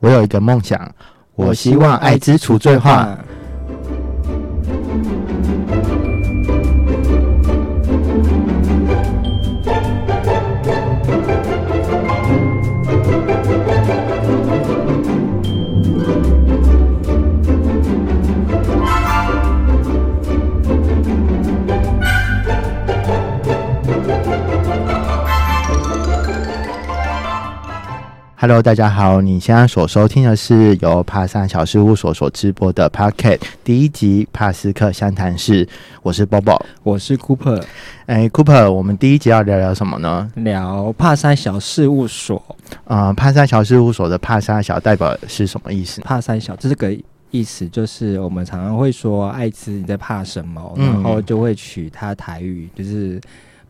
[0.00, 0.92] 我有一个梦想，
[1.34, 3.16] 我希望艾滋除罪化。。
[28.42, 35.68] Hello，大家好，你现在所收听的是由帕山小事务所所直播的 p o c k e t 第一集帕斯克湘潭市，
[36.02, 36.58] 我是 Bobo。
[36.82, 37.62] 我是 Cooper，
[38.06, 40.32] 哎，Cooper，我们第一集要聊聊什么呢？
[40.36, 42.42] 聊帕山小事务所。
[42.84, 46.00] 呃，帕山小事务所的帕山小代表是什么意思？
[46.00, 46.96] 帕山小这个
[47.30, 53.20] 意思就是我们常常会说艾滋你在怕什么，嗯然后就会取它台语就是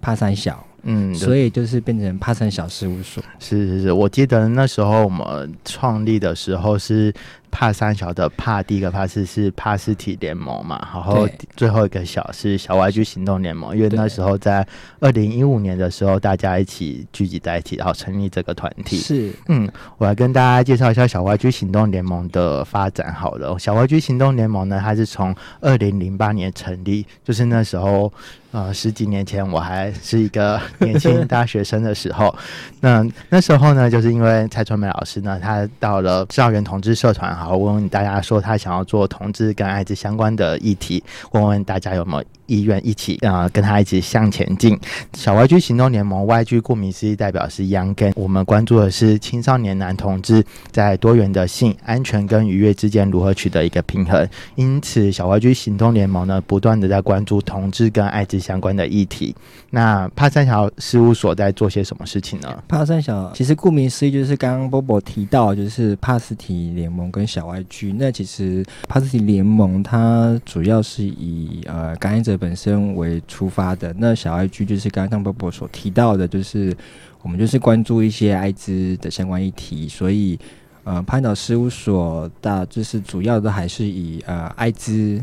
[0.01, 3.23] 帕山小，嗯，所以就是变成帕森小事务所。
[3.39, 7.13] 是是是，我记得那时候我们创立的时候是
[7.51, 14.67] 帕三小的帕，第一个帕是是帕斯体联盟嘛，然后最后一个小是小 YG 行动联盟，因为那时候在
[15.01, 18.97] 二零一五年的时候，大家一起聚集在一起，然后成立这个团体。
[18.99, 23.59] 是嗯，我来跟大家介绍一下小 YG 行动联盟的发展好了。
[23.59, 28.13] 小 YG 行动联盟呢，它是从二零零八年成立，就是那时候
[28.53, 32.35] 呃十几年前我还是一个年轻大学生的时候。
[32.81, 41.03] 那那时候呢，就是因为蔡春梅老师呢，她到了校园同志社团，好问问大家说他想要做同志跟艾滋相关的议题，
[41.33, 44.79] 问问大家有没有意愿一起啊、跟他一起向前进。
[45.15, 54.29] 小 YG 行动联盟 YG 顾名思义代表是 Young Gay，我们关注的是青少年男同志在多元的性安全跟愉悦之间如何取得一个平衡。
[54.57, 59.35] 因此，小 YG 行动联盟呢，不断的在关注同志跟艾滋相关的议题。
[59.71, 62.63] 那帕三小事务所在做些什么事情呢？
[62.67, 67.95] 帕三小，其实顾名思义就是刚刚波波提到，就是帕斯提联盟跟小 IG。
[67.97, 76.77] 那其实帕斯提联盟它主要是以呃感染者本身为出发的，那小 IG 就是刚刚波波所提到的，就是
[77.23, 80.39] 我们就是关注一些艾滋的相关议题，所以
[80.85, 85.23] 呃潘岛事务所大就是主要的还是以呃艾滋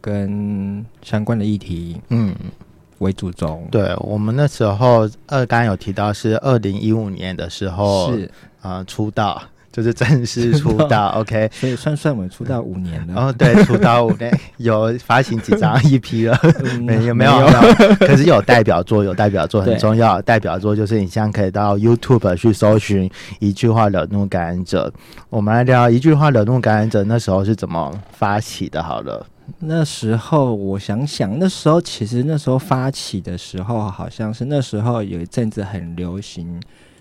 [0.00, 2.34] 跟相关的议题嗯，
[2.98, 3.66] 为主轴。
[3.70, 8.30] 对我们那时候二刚刚有提到是二零一五年的时候，是，
[8.62, 9.42] 呃出道，
[9.76, 11.50] 就是正式 出道，OK。
[11.52, 13.14] 所以算算我们出道五年了。
[13.14, 20.22] 哦对出道五年 有发行几张 EP 了，嗯没有没有没有，可是有代表作，有代表作很重要。
[20.22, 24.90] 代表作就是你现在可以到 YouTube 去搜寻一句话惹怒感染者。
[25.28, 28.82] 我们来聊一句话惹怒感染者那时候是怎么发起的。
[28.82, 29.26] 好了，
[29.58, 36.58] 那时候我想想，那时候其实那时候发起的时候，好像是那时候有一阵子很流行，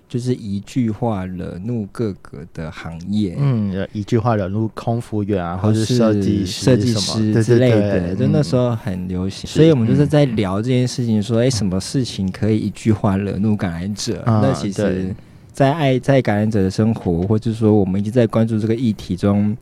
[0.08, 9.50] 就是一句话惹怒各个的行业，嗯，一句话惹怒空服员啊，或者是设计师设计师之类对的，就那时候很流行。
[9.50, 10.08] 是所以我们就是嗯。
[10.08, 14.22] 在聊这件事情，说，哎、什么事情可以一句话惹怒感染者？
[14.22, 15.14] 啊那其实，
[15.52, 19.58] 在爱在感染者的生活，或者说我们一直在关注这个议题中，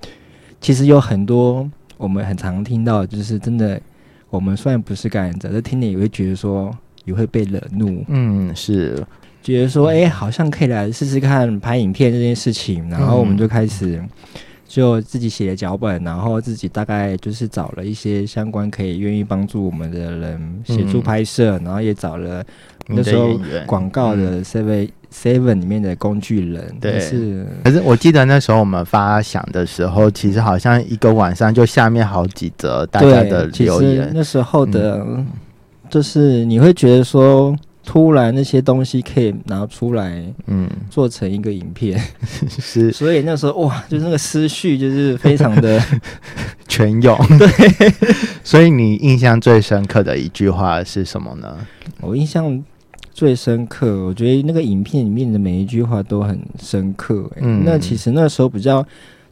[0.60, 1.68] 其实有很多
[1.98, 3.82] 我们很常听到，就是真的，
[4.30, 6.70] 我们虽然不是感染者，但听了也会觉得说，
[7.06, 9.02] 也会被惹怒，嗯是
[9.44, 14.02] 觉得说，哎、好像可以来试试看拍影片这件事情，然后我们就开始。
[14.66, 22.44] 就自己写了脚本，然后自己大概就是找了一些相关可以愿意帮助我们的人协助嗯拍摄，然后也找了
[22.88, 24.26] 那时候广告嗯。
[24.26, 27.00] 的 Seven Seven 里面的工具人，对。
[27.00, 35.06] 是可是我记得那时候我们发想的时候，其实好像一个晚上就下面好几则大家的留言，嗯那时候的，
[35.88, 37.56] 就是你会觉得说，
[37.86, 42.00] 突然那些东西可以拿出来嗯，做成一个影片，
[42.48, 45.82] 是所以那时候哇，就是那个思绪就是非常的
[46.68, 47.18] 全涌。
[47.38, 47.48] 对，
[48.44, 51.58] 所以你印象最深刻的一句话是什么呢？
[52.02, 52.64] 我印象
[53.12, 57.42] 最深刻，我觉得那个影片里面的每一句话都很深刻、欸。
[57.42, 58.86] 嗯那其实那时候比较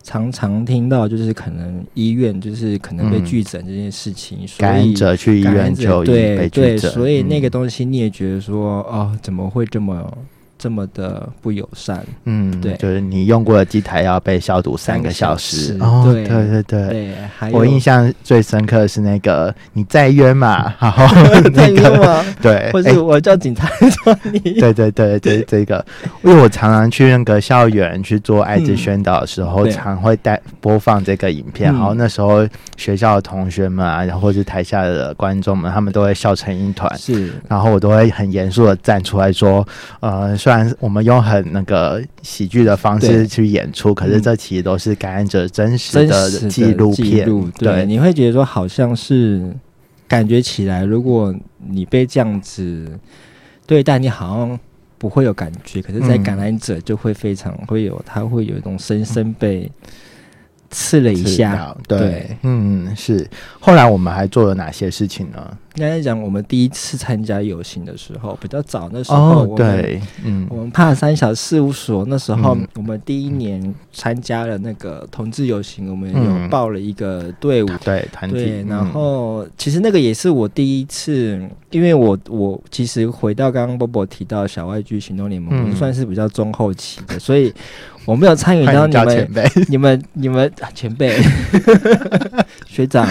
[0.03, 3.25] 常常听到，就是可能医院就是可能被嗯。
[3.25, 10.17] 拒诊这件事情，所感染以者去医感染者院就医对被对，所以那个嗯东西你也觉得说，哦，怎么会这么
[10.61, 12.05] 这么的不友善？
[12.25, 15.75] 嗯，对就是你用过的机台要被消毒三个小时。
[15.79, 16.87] 哦，对对对对。
[16.89, 21.07] 对，还有我印象最深刻的是那个你在约嘛， 然后
[21.49, 22.23] 在那个约吗？
[22.43, 23.67] 对， 或哎是我叫警察
[24.03, 24.39] 抓你？
[24.39, 25.83] 对对对对，这个，
[26.21, 32.47] 因为我常常去那个校园去做艾滋嗯宣导的时候，对常会带播放这个影片，嗯然后那时候
[32.77, 36.95] 学校的同学们啊，然后或是台下的观众们，他们都会笑成一团。
[36.99, 39.65] 是然后我都会很严肃的站出来说，
[40.01, 47.25] 呃，虽虽然我们用很那个喜剧的方式去演出，可是这其实都是感染者真实真的纪录片。
[47.57, 49.49] 对，对，你会觉得说好像是
[50.09, 51.33] 感觉起来，如果
[51.69, 52.99] 你被这样子
[53.65, 54.59] 对待，你好像
[54.97, 56.23] 不会有感觉，可是，在嗯。
[56.23, 59.71] 感染者就会非常会有，他会有一种深深被
[60.71, 61.75] 刺了一下。
[61.87, 63.29] 对，对嗯，是。
[63.59, 65.57] 后来我们还做了哪些事情呢？
[65.75, 87.53] 应该讲我们第一次参加游行的时候，比较早那时候，哦，，对，嗯我们帕三小事务所那时候嗯，我们第一年参加了那个同志游行，我们嗯有报了一个队伍，对，团体，然后其实那个也是我第一次，因为我我其实回到刚刚波波提到小外剧行动联盟，嗯算是比较中后期的，所以
[88.05, 91.15] 我没有参与到你们前辈， 你们你们啊前辈。
[92.67, 93.07] 学长，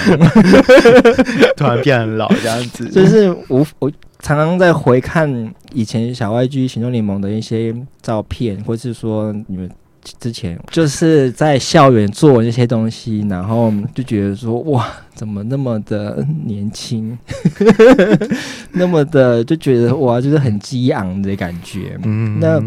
[1.57, 3.91] 突然变很老这样子，就是我我
[4.21, 9.71] 常常在回看以前小 YG 行动联盟的一些照片，或是说你们。
[10.19, 17.19] 之前就是在校园做那些东西，然后就觉得说哇，怎么那么的年轻，
[18.73, 21.99] 那么的就觉得哇，就是很激昂的感觉。
[22.05, 22.59] 嗯，那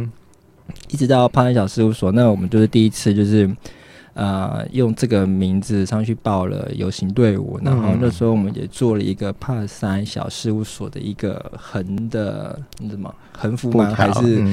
[0.90, 3.50] 一直到潘安小事务所，那我们就是第一次就是
[4.14, 8.00] 呃用这个名字上去报了游行队伍，然后嗯。
[8.02, 13.94] 那时候我们也做了一个帕山小事务所的一个横的那什么横幅布吗？
[13.96, 14.44] 还是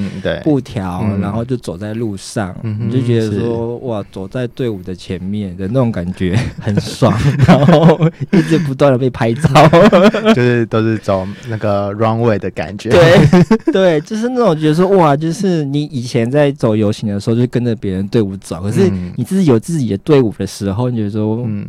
[0.43, 1.19] 布条，嗯。
[1.19, 7.13] 然后就走在路上，嗯你就觉得说哇，走在队伍的前面的那种感觉 很爽，
[7.47, 7.99] 然后
[8.31, 9.49] 一直不断的被拍照，
[10.33, 19.11] 就是都是走那个 runway 的感觉，对对，就是那种觉得说哇，就是你以前在走游行的时候，就跟着别人队伍走，可是嗯。
[19.17, 21.67] 你自己有自己的队伍的时候，你觉得说嗯，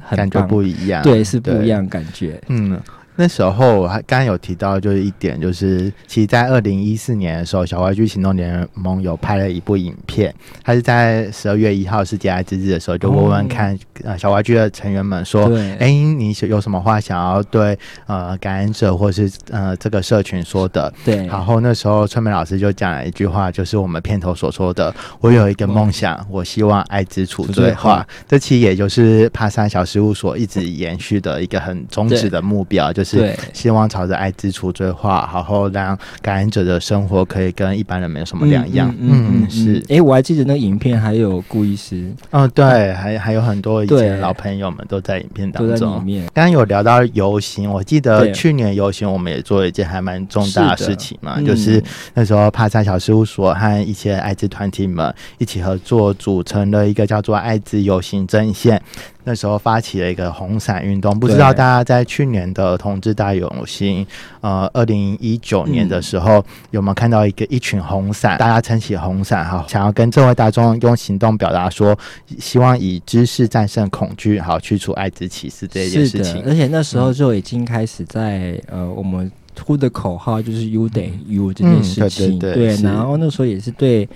[0.00, 2.40] 很感觉不一样，对，是不一样的感觉。
[2.48, 2.80] 嗯，
[3.20, 10.32] 那时候还刚刚有提到，就是一点，就是其实，在二零一四年的时候，小玩具行动联盟有拍了一部影片，
[10.62, 17.76] 它是在十二月一号世界爱之日的时候，就问问看、呃小玩具的成员们说，对，哎、你有什么话想要对
[18.06, 20.94] 呃感染者或是呃这个社群说的？
[21.04, 38.94] 对，然后那时候春梅老师就讲了一句话，就是我们片头所说的：“我有一个梦想，我希望爱之处最化。”这其实也就是帕山小事务所一直延续的一个很宗旨的目标，就是对，希望朝着爱之处最化，然后让感染者的生活可以跟一般人没有什么两样。
[38.98, 39.82] 嗯，是。
[39.88, 46.04] 哎，我还记得那个影片还有顾医师哦，对，还还有很多以前的老朋友们都在影片当中。
[46.34, 51.84] 刚刚有聊到游行，我记得去年游行我们也做了一件还蛮重大的事情嘛，就是嗯
[52.14, 58.80] 那时候帕萨小事务所和一些艾滋团体们一起合作，组成了一个叫做艾滋游行阵线。
[59.28, 64.06] 那时候发起了一个红伞运动，不知道大家在去年的同志大游行，
[64.40, 71.94] 呃，二零一九年的时候、有没有看到一个一群红伞，大家撑起红伞，哈，想要跟社会大众用行动表达说，
[72.38, 76.42] 希望以知识战胜恐惧，好去除艾滋歧视这一件事情，。
[76.46, 79.30] 而且那时候就已经开始在呃，我们
[79.62, 82.84] 呼的口号就是 “U 等于 U” 这件事情，嗯对对对是。
[82.84, 84.08] 然后那时候也是对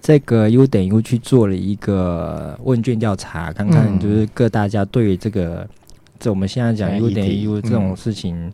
[0.00, 5.68] 这个 “U 等于 U” 去做了一个问卷调查，看看嗯就是各大家对于这个
[6.18, 7.96] 这我们现在讲这个 “U 议等于 U” 这种嗯。
[7.96, 8.50] 事情，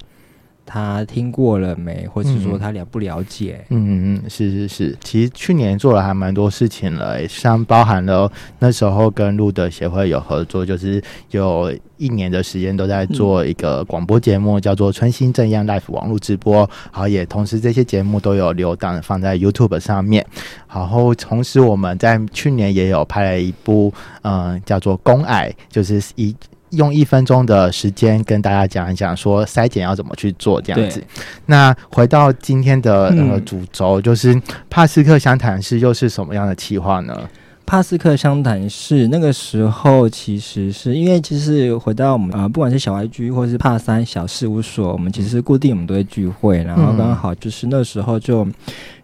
[0.67, 3.65] 他听过了没，或是说嗯他了不了解？
[3.71, 16.59] 嗯嗯，是是是，其实去年做了还蛮多事情了欸，像包含了那时候跟路德协会有合作，就是有一年的时间都在做一个广播节目，叫做《春心正样 Life》网络直播，
[16.93, 20.27] 然后也同时这些节目都有留档放在 YouTube 上面，
[20.69, 26.35] 然后同时我们在去年也有拍了一部，嗯、叫做《公爱》，就是一。
[26.71, 31.03] 用一分钟的时间跟大家讲一讲，说筛检要怎么去做这样子。
[31.47, 37.29] 那回到今天的呃嗯主轴，就是帕斯克湘潭市又是什么样的企划呢？
[37.65, 48.47] 帕斯克湘潭市那个时候，其实是因为其实回到我们啊、呃，不管是小 IG 或是帕三小事务所，我们其实固定我们都会聚会，然后刚好就是那时候就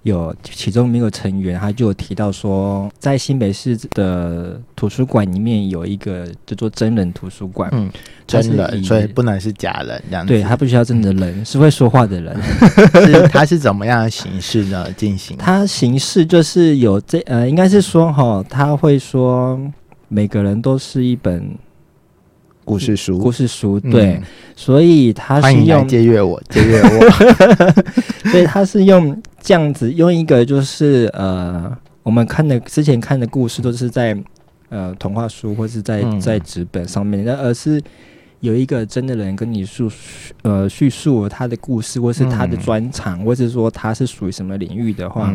[0.03, 7.89] 有其中一个成员，他就有提到说，在新北市的图书馆里面有一个叫做真人图书馆，嗯，
[8.27, 10.33] 真人，所以不能是假人这样子。
[10.33, 12.37] 对他不需要真的人，是会说话的人。
[13.07, 14.91] 是他是怎么样的形式呢？
[14.97, 19.61] 进行他形式就是有这呃，应该是说哈，他会说
[20.09, 21.49] 每个人都是一本
[22.65, 23.91] 故事书，故事书，嗯。
[23.91, 24.21] 对，
[24.57, 28.31] 所以他是用，借阅我， 借阅我。
[28.31, 31.71] 所以他是用这样子，用一个就是呃，
[32.03, 34.17] 我们看的之前看的故事都是在
[34.69, 36.21] 呃童话书或是在嗯。
[36.21, 37.83] 在纸本上面，那而是
[38.41, 39.91] 有一个真的人跟你述
[40.43, 45.33] 呃叙述他的故事，或是他的专长，或是说他是属于什么领域的话，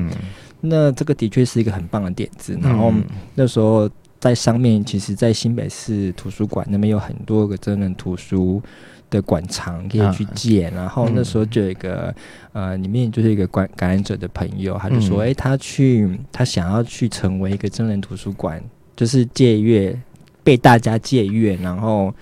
[0.62, 2.57] 那这个的确是一个很棒的点子。
[2.62, 2.91] 然后
[3.36, 8.62] 那时候在上面，其实，在新北市图书馆那边有很多个真人图书
[9.09, 10.69] 的馆藏可以去借。
[10.69, 12.13] 然后那时候就有一个
[12.53, 18.62] 呃，里面就是一个感感染者的朋友，他就说：“哎，他去，他想要去成为一个真人图书馆，
[18.95, 20.00] 就是借阅
[20.43, 22.13] 被大家借阅，然后。”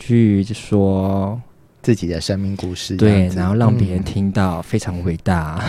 [0.00, 1.40] 去说
[1.86, 5.62] 自己的生命故事，对，然后让别人听到，非常伟大。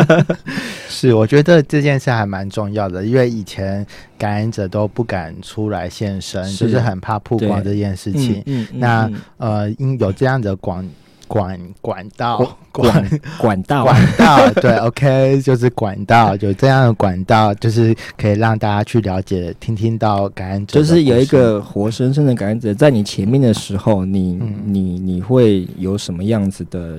[0.86, 3.86] 是，我觉得这件事还蛮重要的，因为以前
[4.18, 8.44] 感染者都不敢出来现身，就是很怕曝光这件事情。
[8.74, 10.86] 那呃，因有这样的广。
[11.30, 12.56] 管管道。
[12.72, 13.08] 管
[13.38, 13.84] 管道。
[13.84, 26.98] 管道对， OK，就是管道，有这样的管道，就是可以让大家去了解、听听到感恩者，就是有一个活生生的感恩者在你前面的时候，你你你会有什么样子的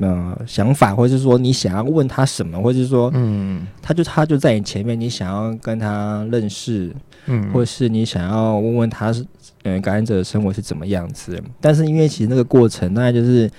[0.00, 6.92] 呃想法，或者是说你想要问他什么，或者是说嗯，他就他就在你前面，你想要跟他认识，
[7.26, 9.24] 嗯，或是你想要问问他是。
[9.62, 11.38] 嗯，感染者的生活是怎么样子？
[11.60, 13.50] 但是因为其实那个过程，大概就是，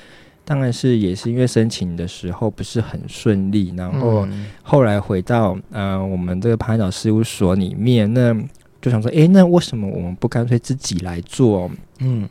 [0.43, 4.27] 当然是也是因为申请的时候不是很顺利，然后
[4.63, 8.35] 后来回到呃我们这个潘导事务所里面，那
[8.81, 11.69] 就想说，哎，那为什么我们不干脆自己来做？
[11.99, 12.27] 嗯，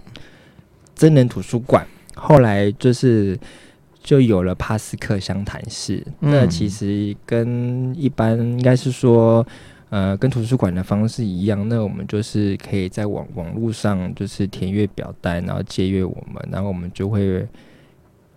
[0.96, 1.86] 真人图书馆，
[2.16, 3.38] 后来就是
[4.02, 6.06] 就有了帕斯克湘潭市。
[6.20, 9.46] 那其实跟一般应该是说。
[9.90, 17.44] 呃，跟图书馆的方式一样，那我们就是可以在网网络上就是填阅表单，然后借阅我们，然后我们就会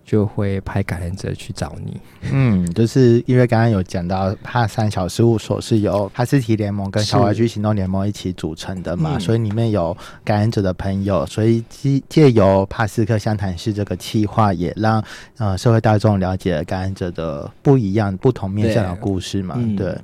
[0.05, 1.99] 就会派感染者去找你。
[2.31, 15.03] 嗯，就是因为刚刚有讲到帕三小事务所是由帕斯提联盟跟小玩具行动联盟一起组成的嘛，所以里面有感染者的朋友，所以借借由帕斯克湘潭市这个企划，也让
[15.37, 19.97] 呃社会大众了解感染者的不一样、不同面向的故事嘛，对。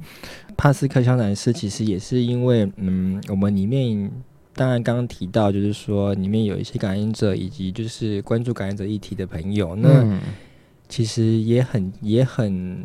[0.57, 4.11] 帕斯克湘潭市其实也是因为，嗯，我们里面
[4.59, 10.19] 当然刚刚提到，就是说里面有一些感染者以及就是关注感染者议题的朋友，那
[10.89, 12.83] 其实也很也很，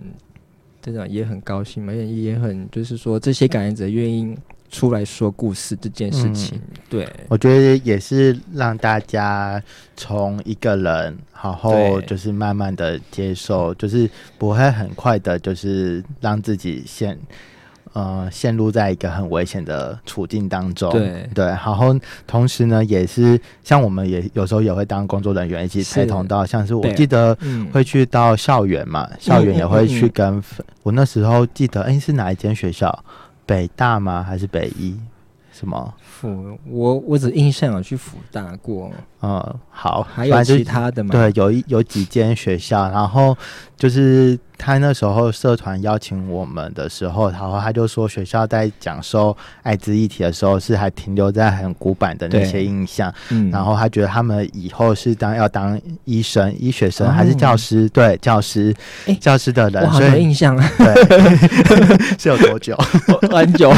[0.81, 4.39] 这种也很高兴嘛，也也很就是说这些感染者愿意
[4.71, 9.61] 出来说故事这件事情，对我觉得也是让大家
[9.97, 17.19] 从一个人，然后就是慢慢的接受，就是不会很快的，就是让自己先。
[17.95, 20.91] 呃，陷入在一个很危险的处境当中。
[20.91, 21.97] 对对，然后
[22.27, 27.37] 同时呢，也是像我们也有时候也会当工作人员一起陪同到，像是我记得
[27.73, 30.43] 会去到校园嘛，校园也会去跟。
[30.83, 33.05] 我那时候记得，哎，是哪一间学校？
[33.47, 34.23] 北大吗？
[34.23, 34.99] 还是北医？
[35.53, 35.95] 什么？
[36.03, 36.59] 辅？
[36.69, 38.91] 我我只印象有去辅大过。
[39.25, 41.11] 嗯，好，还有其他的吗？
[41.11, 43.35] 对，有一有几间学校，然后
[43.77, 44.39] 就是。
[44.57, 57.89] 他那时候社团邀请我们的时候，然后他就说学校在讲授艾滋议题的时候是还停留在很古板的那些印象，嗯，然后他觉得他们以后是当要当医生、医学生还是教师？
[57.89, 58.73] 对，教师，
[59.21, 61.59] 教师的人，所以印象对
[62.17, 62.77] 是有多久？
[63.33, 63.73] 很久。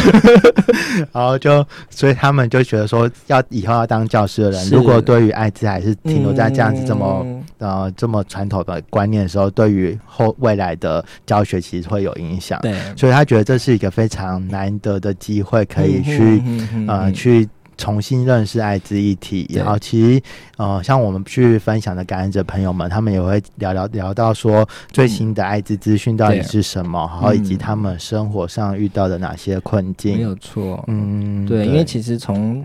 [1.11, 7.27] 然后就所以他们就觉得说，要以后要当教师的人，如果对于艾滋还是停留在这样子这么
[7.59, 10.77] 呃这么传统的观念的时候，对于后未来。
[10.77, 16.43] 的教学其实会有影响，对，所以他觉得这是一个非常难得的机会，可以去
[16.87, 19.51] 呃去重新认识艾滋议题。
[19.55, 20.23] 然后其实
[20.59, 30.17] 呃，像我们去分享的感染者朋友们，他们也会聊聊聊到说最新的艾滋资讯到底是什么，然后以及他们生活上遇到的哪些困境。
[30.17, 32.63] 没有错，嗯，对，因为其实从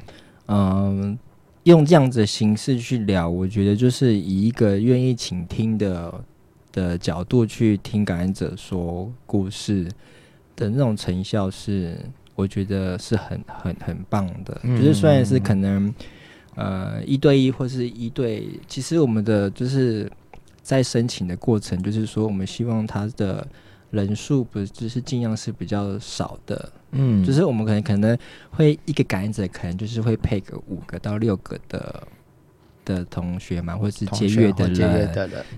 [0.47, 1.17] 嗯
[1.63, 6.23] 用这样子的形式去聊，我觉得就是以一个愿意倾听的。
[6.73, 9.83] 的角度去听感染者说故事
[10.55, 11.97] 的那种成效是，
[12.33, 14.57] 我觉得是很很很棒的。
[14.63, 15.93] 就是虽然是可能
[16.55, 20.09] 呃一对一或是一对，其实我们的就是
[20.61, 23.45] 在申请的过程，就是说我们希望他的
[23.91, 26.71] 人数不就是尽量是比较少的。
[26.91, 28.17] 嗯，就是我们可能可能
[28.49, 32.07] 会一个感染者可能就是会配个五个到六个的。
[32.83, 35.07] 的同学嘛，或者是节约的人，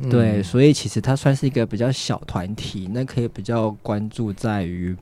[0.09, 4.93] 对，所以其实它算是一个比较小团体，那可以比较关注在于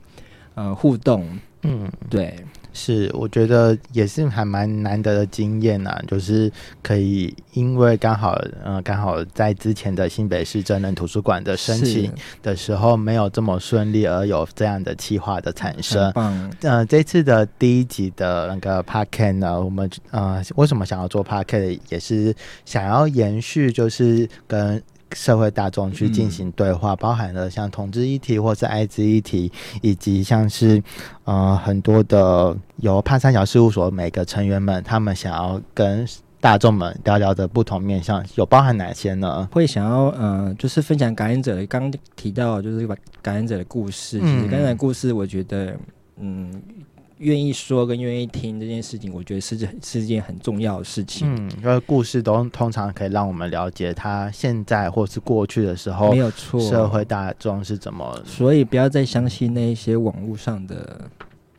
[0.54, 1.26] 呃互动，
[1.62, 2.38] 嗯，对。
[2.72, 6.50] 是，我觉得也是还蛮难得的经验呐，就是
[6.82, 8.32] 可以因为刚好，
[8.64, 12.12] 呃，刚好在之前的新北市真人图书馆的申请
[12.42, 16.10] 的时候没有这么顺利，而有这样的企划的产生。
[16.62, 24.82] 呃，这次的第一集的那个 p a r k e t 呢，我们呃为什么想要做 p a r k e t 也是想要延续，就是跟。
[25.14, 29.50] 社会大众去进行对话，包含了像同志议题或是艾滋议题，
[29.80, 30.82] 以及像是
[31.24, 36.06] 呃很多的由帕三角事务所每个成员们，他们想要跟
[36.40, 39.48] 大众们聊聊的不同面向，有包含哪些呢？
[39.52, 45.76] 会想要呃，就是分享感染者的，刚提到就是把感染者的故事，其实感染故事，我觉得
[46.18, 46.62] 嗯。
[47.22, 51.32] 愿意说跟愿意听这件事情，我觉得是是一件很重要的事情。
[51.34, 58.20] 嗯，因为故事都通常可以让我们了解他现在或是过去的时候，没有错，社会大众是怎么。
[58.26, 61.08] 所以不要再相信那一些网络上的。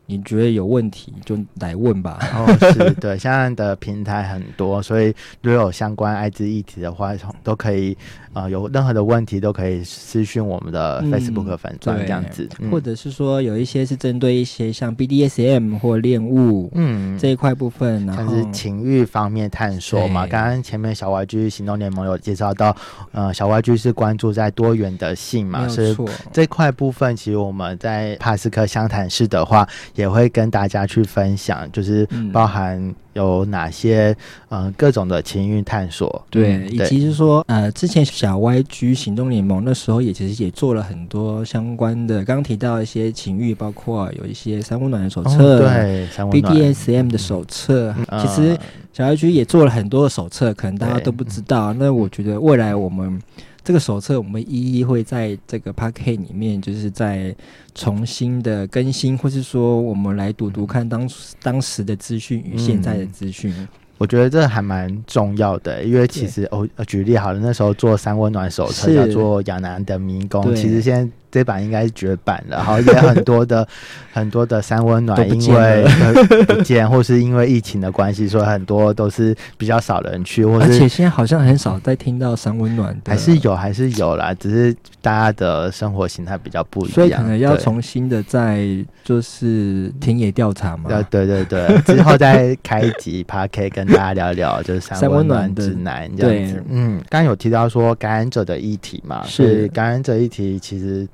[0.06, 2.18] 你觉得有问题就来问吧。
[2.34, 5.06] 哦，是 对，现在的平台很多，所以
[5.40, 7.96] 如果有相关艾滋议题的话，都可以
[8.34, 20.26] 啊，有任何的问题都可以私讯我们的 Facebook 粉钻这样子，或者是说有一些是针对一些像 BDSM 或恋物嗯这一块部分，然后是情欲方面探索嘛。
[20.26, 22.76] 刚刚前面小 Y G 行动联盟有介绍到，
[23.12, 25.96] 呃，小 Y G 是关注在多元的性嘛，是
[26.32, 29.66] 这块部分，其实我们在帕斯克相谈室的话。
[29.94, 34.14] 也会跟大家去分享，就是包含有哪些
[34.48, 48.58] 呃各种的情欲探索，对，以及是说呃之前小 YG 行动联盟那时候也其实也做了很多相关的，刚刚提到一些情欲，包括有一些三温暖的手册，对，BDSM 的手册，其实
[48.94, 51.74] 小 YG 也做了很多的手册，可能大家都不知道。
[51.74, 53.20] 那我觉得未来我们。
[53.62, 57.34] 这个手册我们一一会在这个 p a k 里面，就是在
[57.74, 61.08] 重新的更新，或是说我们来读读看当
[61.42, 63.54] 当时的资讯与现在的资讯。
[63.98, 71.12] 我觉得这还蛮重要的，因为其实哦，举例好了，那时候做三温暖手册叫做亚南的迷宫，其实现在。
[71.34, 73.66] 这版应该是绝版了，好也很多的
[74.14, 75.84] 很多的三温暖因为
[76.46, 84.72] 不见，或是因为疫情的关系，所以很多都是比较少人去，或而且现在好像很少再听到三温暖，还是有还是有啦，只是
[85.02, 88.64] 大家的生活形态比较不一样，所以可能要重新的再
[89.02, 96.62] 就是田野调查嘛，对对对，之后再开一集 p a r k 跟大家聊聊就是三温暖指南这样子。
[96.68, 99.66] 嗯，刚刚有提到说感染者的议题嘛，是。
[99.74, 101.08] 感染者议题其实。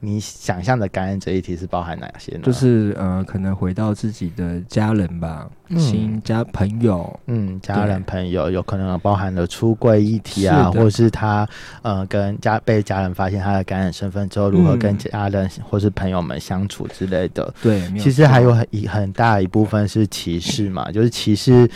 [0.00, 2.40] 你想象的感染者议题是包含哪些呢？
[2.42, 5.48] 就是呃，可能回到自己的家人吧。
[5.78, 11.48] 亲家朋友，嗯，家人朋友有可能包含了出柜议题啊，或者是他
[11.82, 17.54] 呃跟家被家人发现他的感染身份之后，如何跟家人或是朋友们相处之类的。
[17.62, 21.70] 对，其实还有很一很大一部分是歧视嘛，就是歧视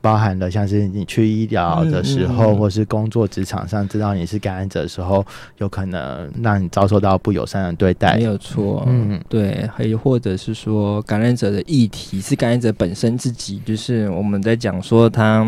[0.00, 5.26] 包含了像是你去医疗的时候，或是工作职场上知道你是感染者的时候，
[5.58, 8.16] 有可能让你遭受到不友善的对待。
[8.16, 13.60] 没有错，嗯，对，还有或者是说感染者的议题是感染者本身自己。
[13.64, 15.44] 就是我们在讲说他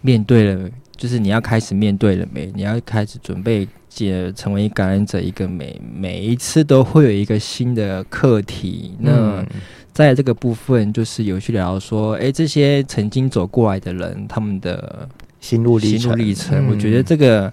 [0.00, 2.52] 面对了，就是你要开始面对了没？
[2.54, 8.92] 你要开始准备解成为感染者一个每每一次都会有一个新的课题。
[8.98, 9.44] 那
[9.92, 15.08] 在这个部分，就是有去聊说，哎，这些曾经走过来的人，他们的
[15.40, 17.52] 心路历心路历程，我觉得这个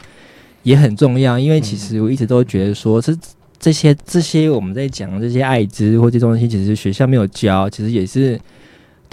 [0.64, 3.16] 也很重要，因为其实我一直都觉得说，是
[3.62, 8.38] 这些这些我们在讲这些艾滋或这东西，其实学校没有教，其实也是。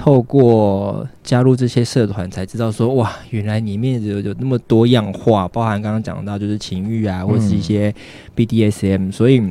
[0.00, 7.92] 透过加入这些社团，才知道说哇，原来里面有有那么多样化，包含刚刚讲到就是情欲啊，或是一些
[8.36, 9.42] BDSM，所以。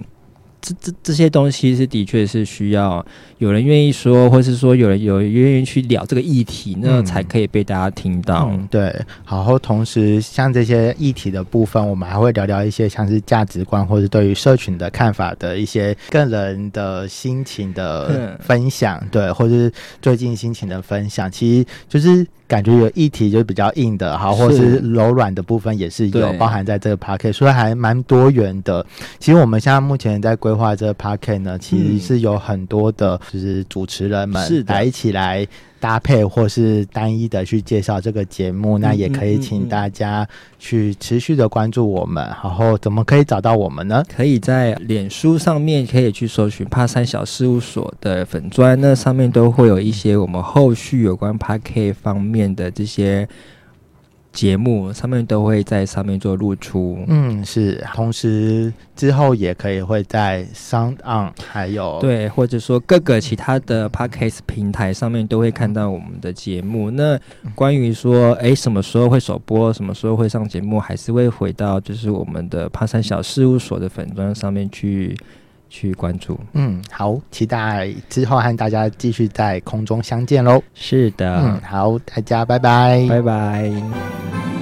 [0.61, 3.05] 这这这些东西是的确是需要
[3.37, 8.51] 有人愿意说，或是说有人有愿意去聊这个议题，那才可以被大家听到。
[8.69, 8.81] 对，
[9.27, 22.25] 然，后同时像这些议题的部分，我们还会聊聊一些像是价值观或者对于社群的看法的一些个人的心情的分享，对，或者是最近心情的分享，其实就是。
[22.47, 28.85] 感觉有议题就比较硬的，好，或者是柔软的部分也是有包含在这个 p a r k 所以还蛮多元的。
[29.19, 35.45] 其实我们现在目前在规划这个 p a r k 呢，其实是有很多的，就是主持人们来一起来。
[35.79, 42.23] 搭配或是单一的去介绍这个节目，那也可以请大家去持续的关注我们。
[42.43, 44.03] 然后怎么可以找到我们呢？
[44.15, 53.27] 可以在脸书上面可以去搜寻帕三小事务所的粉砖，那上面都会有一些我们后续有关 p a k 方面的这些。
[54.37, 56.99] 节目，上面都会在上面做露出。
[57.07, 57.83] 嗯，是。
[57.95, 66.91] 同时之后也可以会在 Sound On 还有对，或者说各个其他的 Podcast 平台上面都会看到我们的节目。
[66.91, 67.19] 那
[67.55, 75.17] 关于说，哎，什么时候会首播，什么时候会上节目，还是会回到就是我们的帕山小事务所的粉砖上面去。
[75.69, 80.61] 去关注，嗯，好，期待之后和大家继续在空中相见喽。
[80.73, 84.56] 是的，嗯，好，大家拜拜，拜拜。